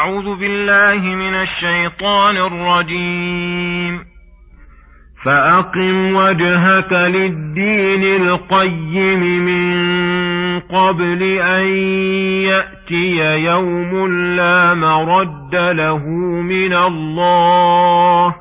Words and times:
أعوذ 0.00 0.36
بالله 0.36 1.14
من 1.14 1.34
الشيطان 1.34 2.36
الرجيم. 2.36 4.04
فأقم 5.24 6.16
وجهك 6.16 6.92
للدين 6.92 8.22
القيم 8.22 9.44
من 9.44 10.60
قبل 10.60 11.22
أن 11.22 11.66
يأتي 12.48 13.44
يوم 13.44 14.06
لا 14.36 14.74
مرد 14.74 15.54
له 15.54 16.06
من 16.42 16.72
الله 16.72 18.34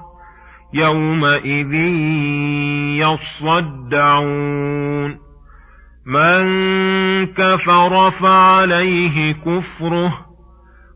يومئذ 0.73 1.73
يصدعون. 3.03 5.19
من 6.05 6.45
كفر 7.25 8.11
فعليه 8.21 9.33
كفره 9.33 10.28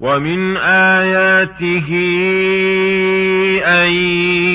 ومن 0.00 0.56
آياته 0.56 1.88
أن 3.66 3.92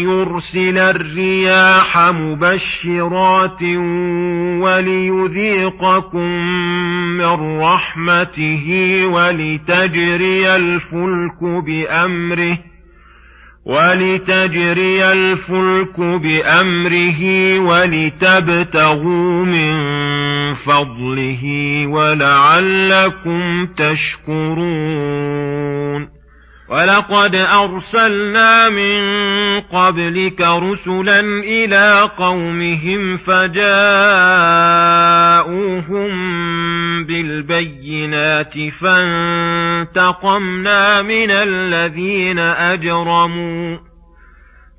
يرسل 0.08 0.78
الرياح 0.78 1.98
مبشرات 1.98 3.64
وليذيقكم 4.64 6.30
من 7.18 7.60
رحمته 7.60 8.68
ولتجري 9.08 10.56
الفلك 10.56 11.44
بأمره 11.66 12.60
ولتجري 13.66 15.04
الفلك 15.12 16.00
بأمره 16.00 17.60
ولتبتغوا 17.60 19.46
من 19.46 19.74
فضله 20.54 21.44
ولعلكم 21.88 23.68
تشكرون. 23.78 25.44
ولقد 26.70 27.36
أرسلنا 27.36 28.70
من 28.70 29.02
قبلك 29.60 30.42
رسلا 30.42 31.20
إلى 31.44 32.10
قومهم 32.18 33.18
فجاءوهم 33.18 33.74
بالبينات 37.06 38.54
فانتقمنا 38.82 39.92
من 41.02 41.32
الذين 41.32 42.40
أجرموا. 42.40 43.78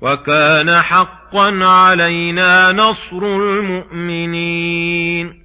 وكان 0.01 0.71
حقا 0.71 1.65
علينا 1.65 2.71
نصر 2.71 3.17
المؤمنين. 3.17 5.44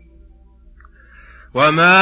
وما 1.53 1.99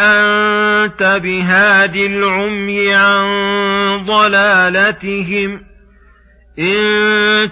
أنت 0.00 1.02
بهاد 1.22 1.96
العمي 1.96 2.94
عن 2.94 3.26
ضلالتهم 4.06 5.60
إن 6.58 6.80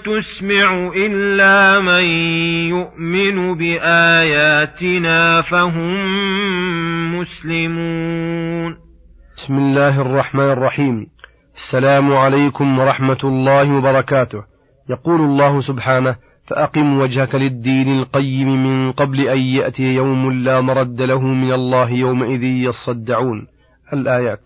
تسمع 0.02 0.92
إلا 0.96 1.80
من 1.80 2.04
يؤمن 2.74 3.54
بآياتنا 3.54 5.42
فهم 5.42 5.94
مسلمون 7.20 8.76
بسم 9.36 9.54
الله 9.54 10.00
الرحمن 10.00 10.52
الرحيم. 10.52 11.06
السلام 11.54 12.12
عليكم 12.12 12.78
ورحمة 12.78 13.18
الله 13.24 13.76
وبركاته. 13.76 14.44
يقول 14.90 15.20
الله 15.20 15.60
سبحانه 15.60 16.16
فأقم 16.48 16.98
وجهك 16.98 17.34
للدين 17.34 17.88
القيم 17.88 18.48
من 18.48 18.92
قبل 18.92 19.20
أن 19.20 19.40
يأتي 19.40 19.94
يوم 19.94 20.32
لا 20.32 20.60
مرد 20.60 21.02
له 21.02 21.20
من 21.20 21.52
الله 21.52 21.90
يومئذ 21.90 22.42
يصدعون. 22.42 23.46
الآيات. 23.92 24.40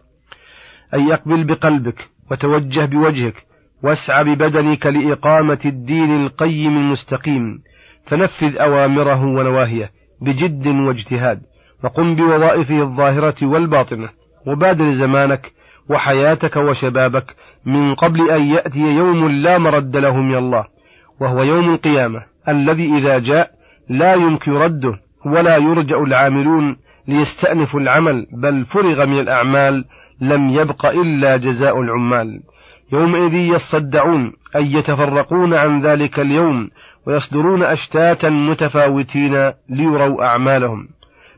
أن 0.94 1.08
يقبل 1.08 1.44
بقلبك 1.44 2.08
وتوجه 2.30 2.84
بوجهك 2.87 3.34
واسع 3.82 4.22
ببدنك 4.22 4.87
لإقامة 4.87 5.58
الدين 5.64 6.10
القيم 6.26 6.76
المستقيم. 6.76 7.62
فنفذ 8.06 8.56
أوامره 8.56 9.22
ونواهيه 9.25 9.90
بجد 10.20 10.66
واجتهاد 10.66 11.43
وقم 11.84 12.14
بوظائفه 12.14 12.82
الظاهرة 12.82 13.46
والباطنة 13.46 14.08
وبادر 14.46 14.90
زمانك 14.90 15.52
وحياتك 15.90 16.56
وشبابك 16.56 17.37
من 17.64 17.94
قبل 17.94 18.31
أن 18.31 18.43
يأتي 18.43 18.96
يوم 18.96 19.28
لا 19.28 19.58
مرد 19.58 19.96
له 19.96 20.16
من 20.16 20.34
الله. 20.34 20.64
وهو 21.22 21.42
يوم 21.42 21.74
القيامة 21.74 22.22
الذي 22.48 22.98
إذا 22.98 23.19
جاء 23.19 23.50
لا 23.88 24.14
يمكن 24.14 24.52
رده 24.52 25.00
ولا 25.26 25.56
يرجع 25.56 26.02
العاملون 26.02 26.76
ليستأنفوا 27.08 27.80
العمل 27.80 28.26
بل 28.32 28.64
فرغ 28.64 29.06
من 29.06 29.19
الأعمال 29.20 29.84
لم 30.20 30.48
يبق 30.48 30.86
إلا 30.86 31.36
جزاء 31.36 31.80
العمال. 31.80 32.42
يومئذ 32.92 33.34
يصدعون 33.34 34.32
أي 34.56 34.72
يتفرقون 34.72 35.54
عن 35.54 35.80
ذلك 35.80 36.20
اليوم 36.20 36.70
ويصدرون 37.06 37.62
أشتاتا 37.62 38.30
متفاوتين 38.30 39.52
ليروا 39.68 40.25
أعمالهم. 40.25 40.88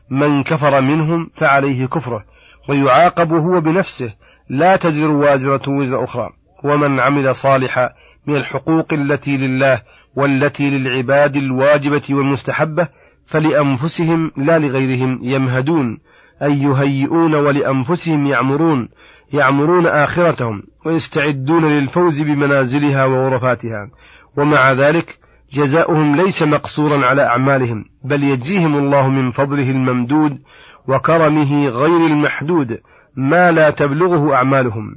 من 0.09 0.43
كفر 0.43 0.81
منهم 0.81 1.29
فعليه 1.39 1.85
كفره 1.85 2.23
ويعاقب 2.69 3.33
هو 3.33 3.61
بنفسه 3.61 4.13
لا 4.49 4.75
تزر 4.75 5.11
وازرة 5.11 5.69
وزر 5.69 6.03
أخرى. 6.03 6.29
ومن 6.63 6.99
عمل 6.99 7.35
صالحا 7.35 7.89
من 8.27 8.35
الحقوق 8.35 8.93
التي 8.93 9.37
لله 9.37 9.81
والتي 10.15 10.69
للعباد 10.69 11.35
الواجبة 11.35 12.03
والمستحبة 12.09 12.87
فلأنفسهم 13.27 14.31
لا 14.37 14.59
لغيرهم 14.59 15.19
يمهدون. 15.23 15.97
أي 16.43 16.61
يهيئون 16.61 17.35
ولأنفسهم 17.35 18.25
يعمرون 18.25 18.89
يعمرون 19.33 19.87
آخرتهم 19.87 20.63
ويستعدون 20.85 21.65
للفوز 21.65 22.21
بمنازلها 22.21 23.05
وغرفاتها. 23.05 23.89
ومع 24.37 24.71
ذلك 24.71 25.19
جزاؤهم 25.53 26.15
ليس 26.15 26.43
مقصورا 26.43 27.05
على 27.05 27.21
أعمالهم 27.21 27.85
بل 28.03 28.23
يجزيهم 28.23 28.77
الله 28.77 29.09
من 29.09 29.29
فضله 29.31 29.69
الممدود 29.71 30.39
وكرمه 30.87 31.67
غير 31.67 32.07
المحدود 32.07 32.67
ما 33.15 33.51
لا 33.51 33.69
تبلغه 33.69 34.33
أعمالهم. 34.33 34.95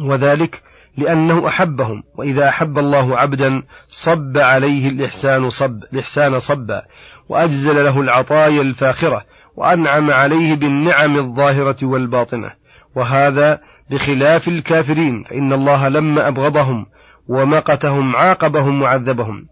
وذلك 0.00 0.62
لأنه 0.96 1.48
أحبهم 1.48 2.02
وإذا 2.18 2.48
أحب 2.48 2.78
الله 2.78 3.18
عبدا 3.18 3.62
صب 3.88 4.38
عليه 4.38 4.88
الإحسان 4.88 5.48
صب 5.48 5.82
الإحسان 5.92 6.38
صبا 6.38 6.82
وأجزل 7.28 7.84
له 7.84 8.00
العطايا 8.00 8.62
الفاخرة 8.62 9.24
وأنعم 9.56 10.10
عليه 10.10 10.56
بالنعم 10.56 11.16
الظاهرة 11.16 11.76
والباطنة. 11.82 12.50
وهذا 12.96 13.60
بخلاف 13.90 14.48
الكافرين 14.48 15.24
فإن 15.24 15.52
الله 15.52 15.88
لما 15.88 16.28
أبغضهم 16.28 16.86
ومقتهم 17.28 18.16
عاقبهم 18.16 18.82
وعذبهم 18.82 19.46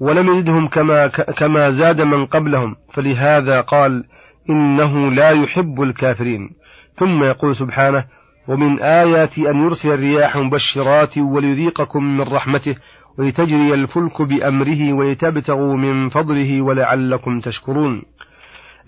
ولم 0.00 0.30
يزدهم 0.30 0.68
كما, 0.68 1.06
كما 1.38 1.70
زاد 1.70 2.00
من 2.00 2.26
قبلهم. 2.26 2.76
فلهذا 2.94 3.60
قال 3.60 4.04
إنه 4.50 5.10
لا 5.10 5.30
يحب 5.30 5.82
الكافرين. 5.82 6.50
ثم 6.94 7.24
يقول 7.24 7.56
سبحانه 7.56 8.04
ومن 8.48 8.82
آيات 8.82 9.38
أن 9.38 9.56
يرسل 9.64 9.88
الرياح 9.88 10.36
مبشرات 10.36 11.18
وليذيقكم 11.18 12.04
من 12.04 12.20
رحمته 12.20 12.76
ولتجري 13.18 13.74
الفلك 13.74 14.22
بأمره 14.22 14.92
ولتبتغوا 14.92 15.76
من 15.76 16.08
فضله 16.08 16.62
ولعلكم 16.62 17.40
تشكرون. 17.40 18.02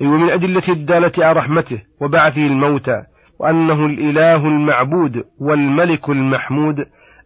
أي 0.00 0.06
أيوة 0.06 0.14
ومن 0.14 0.30
أدلة 0.30 0.62
الدالة 0.68 1.12
على 1.18 1.38
رحمته 1.38 1.82
وبعثه 2.00 2.46
الموتى 2.46 3.02
وأنه 3.40 3.86
الإله 3.86 4.36
المعبود 4.36 5.24
والملك 5.40 6.08
المحمود 6.08 6.76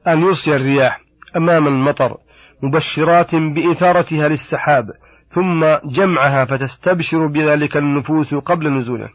أن 0.08 0.23
يرسل 0.23 0.52
الرياح 0.52 1.00
أمام 1.37 1.67
المطر 1.67 2.17
مبشرات 2.62 3.34
بإثارتها 3.34 4.29
للسحاب 4.29 4.84
ثم 5.29 5.64
جمعها 5.84 6.44
فتستبشر 6.44 7.26
بذلك 7.26 7.76
النفوس 7.76 8.34
قبل 8.34 8.79
نزوله 8.79 9.08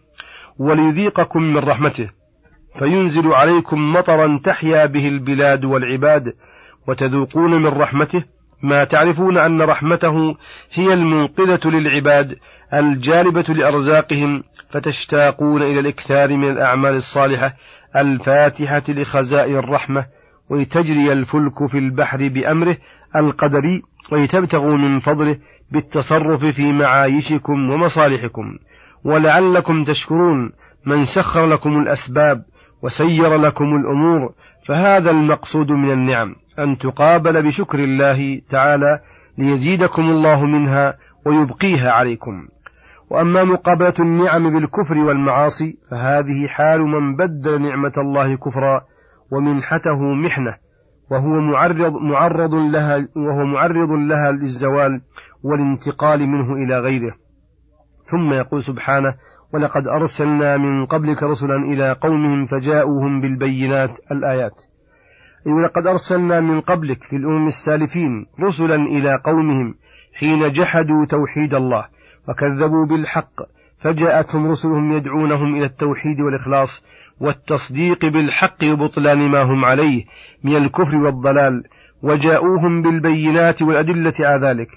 وليذيقكم 0.59 1.43
من 1.43 1.57
رحمته. 1.57 2.09
فينزل 2.79 3.27
عليكم 3.27 3.93
مطرا 3.93 4.39
تحيا 4.43 4.85
به 4.85 5.07
البلاد 5.07 5.65
والعباد 5.65 6.23
وتذوقون 6.87 7.51
من 7.51 7.67
رحمته 7.67 8.23
ما 8.63 8.83
تعرفون 8.83 9.37
أن 9.37 9.61
رحمته 9.61 10.35
هي 10.73 10.93
المنقذة 10.93 11.59
للعباد 11.65 12.35
الجالبة 12.73 13.53
لأرزاقهم 13.53 14.43
فتشتاقون 14.73 15.61
إلى 15.61 15.79
الإكثار 15.79 16.37
من 16.37 16.51
الأعمال 16.51 16.95
الصالحة 16.95 17.53
الفاتحة 17.95 18.83
لخزائن 18.89 19.57
الرحمة 19.57 20.05
ولتجري 20.49 21.11
الفلك 21.11 21.65
في 21.71 21.77
البحر 21.77 22.27
بأمره 22.27 22.77
القدري 23.15 23.81
ولتبتغوا 24.11 24.77
من 24.77 24.99
فضله 24.99 25.37
بالتصرف 25.71 26.45
في 26.45 26.73
معايشكم 26.73 27.69
ومصالحكم. 27.69 28.57
ولعلكم 29.03 29.83
تشكرون 29.83 30.51
من 30.85 31.03
سخر 31.03 31.45
لكم 31.45 31.77
الأسباب 31.77 32.43
وسير 32.81 33.35
لكم 33.35 33.65
الأمور 33.75 34.33
فهذا 34.67 35.11
المقصود 35.11 35.71
من 35.71 35.91
النعم 35.91 36.35
أن 36.59 36.77
تقابل 36.77 37.43
بشكر 37.43 37.79
الله 37.79 38.41
تعالى 38.49 38.99
ليزيدكم 39.37 40.01
الله 40.01 40.45
منها 40.45 40.97
ويبقيها 41.25 41.91
عليكم. 41.91 42.47
وأما 43.09 43.43
مقابلة 43.43 43.93
النعم 43.99 44.53
بالكفر 44.53 44.97
والمعاصي 44.97 45.77
فهذه 45.91 46.47
حال 46.47 46.81
من 46.81 47.15
بدل 47.15 47.61
نعمة 47.61 47.93
الله 47.97 48.35
كفرا 48.35 48.81
ومنحته 49.31 49.99
محنة 50.13 50.55
وهو 51.11 51.39
معرض 51.39 51.93
معرض 51.93 52.53
لها 52.53 53.07
وهو 53.15 53.45
معرض 53.45 53.91
لها 53.91 54.31
للزوال 54.31 55.01
والانتقال 55.43 56.27
منه 56.27 56.53
إلى 56.53 56.79
غيره. 56.79 57.13
ثم 58.11 58.33
يقول 58.33 58.63
سبحانه 58.63 59.15
ولقد 59.53 59.87
أرسلنا 59.87 60.57
من 60.57 60.85
قبلك 60.85 61.23
رسلا 61.23 61.55
إلى 61.55 61.93
قومهم 62.01 62.45
فجاءوهم 62.45 63.21
بالبينات 63.21 63.89
الآيات. 64.11 64.61
أي 65.47 65.53
ولقد 65.53 65.87
أرسلنا 65.87 66.41
من 66.41 66.61
قبلك 66.61 67.03
في 67.03 67.15
الأمم 67.15 67.47
السالفين 67.47 68.25
رسلا 68.43 68.75
إلى 68.75 69.21
قومهم 69.23 69.75
حين 70.13 70.53
جحدوا 70.53 71.05
توحيد 71.05 71.53
الله 71.53 71.85
وكذبوا 72.29 72.85
بالحق 72.85 73.33
فجاءتهم 73.83 74.47
رسلهم 74.47 74.91
يدعونهم 74.91 75.55
إلى 75.55 75.65
التوحيد 75.65 76.21
والإخلاص 76.21 76.83
والتصديق 77.19 78.05
بالحق 78.05 78.63
وبطلان 78.63 79.29
ما 79.29 79.41
هم 79.41 79.65
عليه 79.65 80.05
من 80.43 80.55
الكفر 80.55 80.97
والضلال 80.97 81.63
وجاءوهم 82.03 82.81
بالبينات 82.81 83.61
والأدلة 83.61 84.13
على 84.19 84.47
ذلك 84.47 84.67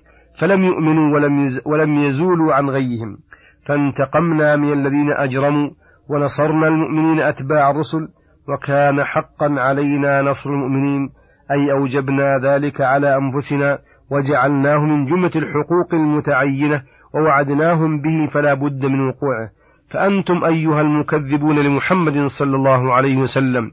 فلم 0.41 0.65
يؤمنوا 0.65 1.15
ولم, 1.15 1.51
ولم 1.67 1.95
يزولوا 1.95 2.55
عن 2.55 2.71
غيهم. 2.71 3.19
فانتقمنا 3.67 4.57
من 4.57 4.73
الذين 4.73 5.11
أجرموا 5.13 5.71
ونصرنا 6.09 6.69
المؤمنين 6.69 7.21
أتباع 7.21 7.71
الرسل 7.71 8.09
وكان 8.49 9.05
حقا 9.05 9.61
علينا 9.61 10.23
نصر 10.23 10.51
المؤمنين 10.51 11.11
أي 11.51 11.73
أوجبنا 11.73 12.39
ذلك 12.39 12.81
على 12.81 13.17
أنفسنا 13.17 13.79
وجعلناه 14.11 14.85
من 14.85 15.07
جملة 15.07 15.31
الحقوق 15.37 15.95
المتعينة 15.95 16.83
ووعدناهم 17.15 18.01
به 18.01 18.29
فلا 18.33 18.55
بد 18.55 18.87
من 18.87 19.01
وقوعه. 19.09 19.51
فأنتم 19.91 20.45
أيها 20.45 20.81
المكذبون 20.81 21.59
لمحمد 21.59 22.27
صلى 22.27 22.57
الله 22.57 22.95
عليه 22.95 23.17
وسلم 23.17 23.71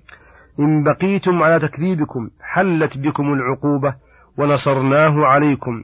إن 0.60 0.84
بقيتم 0.84 1.44
على 1.44 1.60
تكذيبكم 1.60 2.30
حلت 2.42 2.98
بكم 2.98 3.24
العقوبة 3.24 3.96
ونصرناه 4.38 5.26
عليكم. 5.26 5.84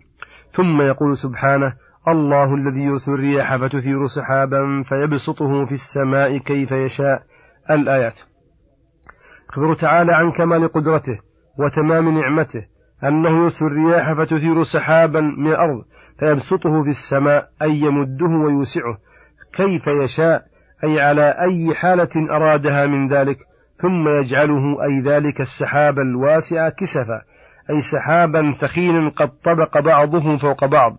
ثم 0.55 0.81
يقول 0.81 1.17
سبحانه 1.17 1.73
الله 2.07 2.55
الذي 2.55 2.83
يرسل 2.83 3.11
الرياح 3.11 3.55
فتثير 3.55 4.05
سحابا 4.05 4.81
فيبسطه 4.83 5.65
في 5.65 5.71
السماء 5.71 6.37
كيف 6.37 6.71
يشاء. 6.71 7.23
الآيات. 7.71 8.15
أخبر 9.49 9.75
تعالى 9.75 10.13
عن 10.13 10.31
كمال 10.31 10.67
قدرته 10.67 11.19
وتمام 11.59 12.17
نعمته 12.19 12.65
أنه 13.03 13.43
يرسل 13.43 13.65
الرياح 13.65 14.13
فتثير 14.13 14.63
سحابا 14.63 15.21
من 15.21 15.47
الأرض 15.47 15.83
فيبسطه 16.19 16.83
في 16.83 16.89
السماء 16.89 17.49
أي 17.61 17.71
يمده 17.71 18.45
ويوسعه 18.45 18.97
كيف 19.53 19.87
يشاء 19.87 20.43
أي 20.83 21.01
على 21.01 21.35
أي 21.41 21.75
حالة 21.75 22.35
أرادها 22.35 22.85
من 22.85 23.07
ذلك 23.07 23.37
ثم 23.81 24.07
يجعله 24.23 24.83
أي 24.83 25.01
ذلك 25.01 25.41
السحاب 25.41 25.99
الواسع 25.99 26.69
كسفا. 26.69 27.21
أي 27.69 27.81
سحابا 27.81 28.55
ثخينا 28.61 29.09
قد 29.09 29.31
طبق 29.43 29.79
بعضه 29.79 30.37
فوق 30.37 30.65
بعض 30.65 30.97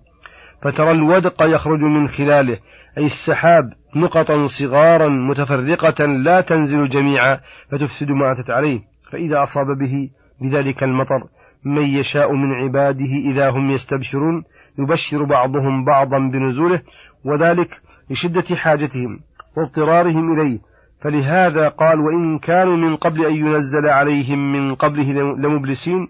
فترى 0.63 0.91
الودق 0.91 1.43
يخرج 1.43 1.81
من 1.81 2.09
خلاله 2.09 2.59
أي 2.99 3.07
السحاب 3.07 3.73
نقطا 3.97 4.45
صغارا 4.45 5.09
متفرقة 5.09 6.07
لا 6.07 6.41
تنزل 6.41 6.89
جميعا 6.89 7.41
فتفسد 7.71 8.11
ما 8.11 8.33
أتت 8.33 8.51
عليه 8.51 8.81
فإذا 9.13 9.43
أصاب 9.43 9.67
به 9.67 10.11
بذلك 10.41 10.83
المطر 10.83 11.29
من 11.65 11.83
يشاء 11.83 12.33
من 12.33 12.53
عباده 12.53 13.13
إذا 13.33 13.51
هم 13.51 13.71
يستبشرون 13.71 14.45
يبشر 14.79 15.25
بعضهم 15.25 15.85
بعضا 15.85 16.19
بنزوله 16.19 16.83
وذلك 17.25 17.69
لشدة 18.11 18.57
حاجتهم 18.57 19.21
واضطرارهم 19.57 20.33
إليه. 20.33 20.59
فلهذا 21.01 21.69
قال 21.69 22.01
وإن 22.01 22.39
كانوا 22.39 22.77
من 22.77 22.97
قبل 22.97 23.27
أن 23.27 23.35
ينزل 23.35 23.87
عليهم 23.87 24.53
من 24.53 24.75
قبله 24.75 25.13
لمبلسين 25.37 26.09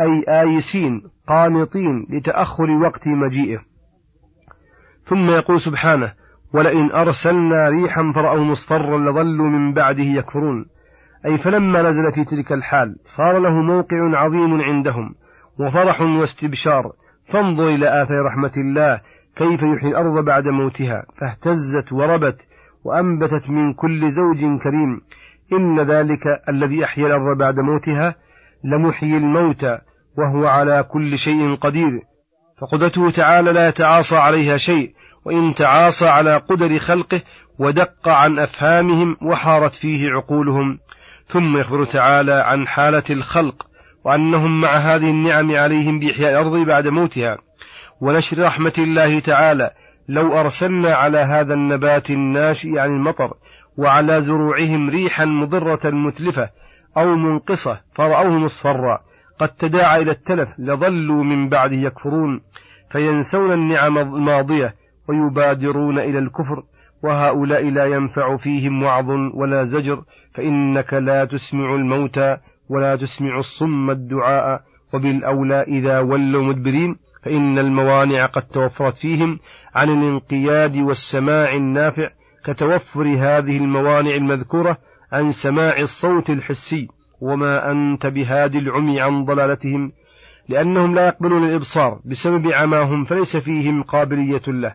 أي 0.00 0.24
آيسين 0.28 1.02
قانطين 1.28 2.06
لتأخر 2.10 2.70
وقت 2.70 3.08
مجيئه. 3.08 3.58
ثم 5.04 5.30
يقول 5.30 5.60
سبحانه 5.60 6.12
ولئن 6.54 6.92
أرسلنا 6.92 7.68
ريحا 7.68 8.12
فرأوا 8.14 8.44
مصفرا 8.44 8.98
لظلوا 8.98 9.48
من 9.48 9.74
بعده 9.74 10.04
يكفرون. 10.04 10.66
أي 11.26 11.38
فلما 11.38 11.82
نزل 11.82 12.12
في 12.12 12.24
تلك 12.24 12.52
الحال 12.52 12.96
صار 13.04 13.38
له 13.38 13.62
موقع 13.62 14.18
عظيم 14.18 14.60
عندهم 14.60 15.14
وفرح 15.58 16.00
واستبشار. 16.00 16.92
فانظر 17.32 17.68
إلى 17.68 18.02
آثار 18.02 18.24
رحمة 18.26 18.52
الله 18.56 19.00
كيف 19.36 19.62
يحيي 19.62 19.90
الأرض 19.90 20.24
بعد 20.24 20.44
موتها. 20.44 21.06
فاهتزت 21.20 21.92
وربت 21.92 22.36
وأنبتت 22.84 23.50
من 23.50 23.74
كل 23.74 24.10
زوج 24.10 24.60
كريم. 24.62 25.00
إن 25.52 25.80
ذلك 25.80 26.42
الذي 26.48 26.84
أحيا 26.84 27.06
الأرض 27.06 27.38
بعد 27.38 27.60
موتها 27.60 28.23
لمحيي 28.64 29.16
الموتى 29.16 29.78
وهو 30.18 30.46
على 30.46 30.82
كل 30.82 31.18
شيء 31.18 31.56
قدير. 31.56 32.02
فقدرته 32.60 33.10
تعالى 33.10 33.52
لا 33.52 33.68
يتعاصى 33.68 34.16
عليها 34.16 34.56
شيء 34.56 34.92
وإن 35.24 35.54
تعاصى 35.54 36.08
على 36.08 36.36
قدر 36.36 36.78
خلقه 36.78 37.22
ودق 37.58 38.08
عن 38.08 38.38
أفهامهم 38.38 39.16
وحارت 39.22 39.74
فيه 39.74 40.10
عقولهم. 40.10 40.78
ثم 41.26 41.56
يخبر 41.56 41.84
تعالى 41.84 42.32
عن 42.32 42.66
حالة 42.68 43.04
الخلق 43.10 43.66
وأنهم 44.04 44.60
مع 44.60 44.68
هذه 44.68 45.10
النعم 45.10 45.50
عليهم 45.50 45.98
بإحياء 45.98 46.30
الأرض 46.30 46.66
بعد 46.66 46.86
موتها. 46.86 47.38
ونشر 48.00 48.38
رحمة 48.38 48.74
الله 48.78 49.20
تعالى 49.20 49.70
لو 50.08 50.40
أرسلنا 50.40 50.94
على 50.94 51.18
هذا 51.18 51.54
النبات 51.54 52.10
الناشئ 52.10 52.78
عن 52.78 52.88
المطر 52.88 53.34
وعلى 53.76 54.20
زروعهم 54.20 54.90
ريحا 54.90 55.24
مضرة 55.24 55.90
متلفة 55.90 56.50
أو 56.96 57.14
منقصة 57.16 57.80
فرأوه 57.94 58.38
مصفرا. 58.38 59.00
قد 59.40 59.48
تداعى 59.48 60.02
إلى 60.02 60.10
التلف 60.10 60.48
لظلوا 60.58 61.24
من 61.24 61.48
بعده 61.48 61.76
يكفرون. 61.76 62.40
فينسون 62.92 63.52
النعم 63.52 63.98
الماضية 63.98 64.74
ويبادرون 65.08 65.98
إلى 65.98 66.18
الكفر. 66.18 66.62
وهؤلاء 67.02 67.70
لا 67.70 67.84
ينفع 67.84 68.36
فيهم 68.36 68.82
وعظ 68.82 69.10
ولا 69.34 69.64
زجر. 69.64 70.02
فإنك 70.34 70.94
لا 70.94 71.24
تسمع 71.24 71.74
الموتى 71.74 72.36
ولا 72.68 72.96
تسمع 72.96 73.36
الصم 73.36 73.90
الدعاء. 73.90 74.60
وبالأولى 74.94 75.62
إذا 75.62 75.98
ولوا 75.98 76.44
مدبرين 76.44 76.96
فإن 77.24 77.58
الموانع 77.58 78.26
قد 78.26 78.42
توفرت 78.42 78.96
فيهم. 78.96 79.38
عن 79.74 79.88
الانقياد 79.88 80.76
والسماع 80.76 81.54
النافع 81.54 82.10
كتوفر 82.44 83.06
هذه 83.06 83.56
الموانع 83.56 84.14
المذكورة 84.14 84.78
عن 85.12 85.30
سماع 85.30 85.78
الصوت 85.78 86.30
الحسي 86.30 86.88
وما 87.20 87.70
أنت 87.70 88.06
بهادي 88.06 88.58
العمي 88.58 89.00
عن 89.00 89.24
ضلالتهم 89.24 89.92
لأنهم 90.48 90.94
لا 90.94 91.06
يقبلون 91.06 91.44
الإبصار 91.44 92.00
بسبب 92.04 92.52
عماهم 92.52 93.04
فليس 93.04 93.36
فيهم 93.36 93.82
قابلية 93.82 94.42
له. 94.46 94.74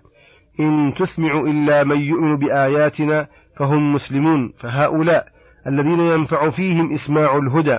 إن 0.60 0.94
تسمع 1.00 1.40
إلا 1.40 1.84
من 1.84 2.00
يؤمن 2.00 2.38
بآياتنا 2.38 3.28
فهم 3.58 3.94
مسلمون 3.94 4.54
فهؤلاء 4.60 5.28
الذين 5.68 6.00
ينفع 6.00 6.50
فيهم 6.50 6.92
إسماع 6.92 7.38
الهدى 7.38 7.78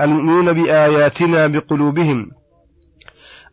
المؤمنون 0.00 0.52
بآياتنا 0.52 1.46
بقلوبهم. 1.46 2.30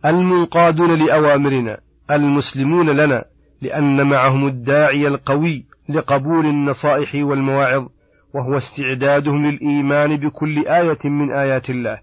المنقادون 0.06 1.06
لأوامرنا 1.06 1.78
المسلمون 2.12 2.90
لنا 2.90 3.26
لأن 3.62 4.10
معهم 4.10 4.48
الداعي 4.48 5.08
القوي 5.08 5.66
لقبول 5.90 6.46
النصائح 6.46 7.16
والمواعظ. 7.16 7.88
وهو 8.34 8.58
استعدادهم 8.58 9.46
للإيمان 9.46 10.18
بكل 10.18 10.68
آية 10.68 11.10
من 11.10 11.32
آيات 11.32 11.70
الله 11.70 12.00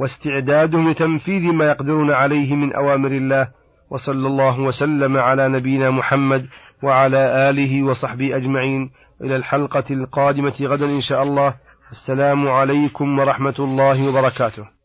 واستعدادهم 0.00 0.90
لتنفيذ 0.90 1.52
ما 1.52 1.64
يقدرون 1.64 2.10
عليه 2.10 2.54
من 2.54 2.72
أوامر 2.72 3.12
الله 3.12 3.48
وصلى 3.90 4.26
الله 4.26 4.60
وسلم 4.60 5.16
على 5.16 5.48
نبينا 5.48 5.90
محمد 5.90 6.46
وعلى 6.82 7.50
آله 7.50 7.82
وصحبه 7.82 8.36
أجمعين. 8.36 8.90
إلى 9.24 9.36
الحلقة 9.36 9.84
القادمة 9.90 10.54
غدا 10.62 10.86
إن 10.86 11.00
شاء 11.00 11.22
الله. 11.22 11.54
السلام 11.90 12.48
عليكم 12.48 13.18
ورحمة 13.18 13.54
الله 13.58 14.08
وبركاته. 14.08 14.79